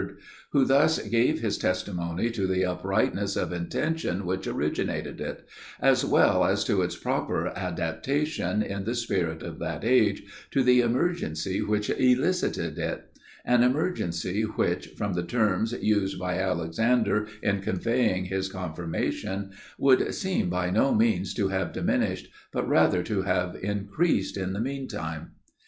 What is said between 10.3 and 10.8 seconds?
to